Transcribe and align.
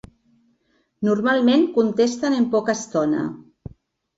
Normalment 1.09 1.67
contesten 1.75 2.39
en 2.39 2.51
poca 2.57 2.77
estona. 2.79 3.25